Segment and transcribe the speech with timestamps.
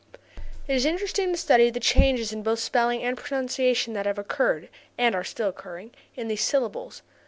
[0.67, 4.69] ]It is interesting to study the changes in both spelling and pronunciation that have occurred
[4.97, 7.03] (and are still occurring) in these syllables.